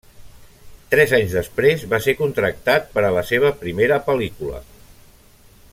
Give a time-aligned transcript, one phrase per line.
[0.93, 4.63] Tres anys després va ser contractat per a la seva primera pel·lícula.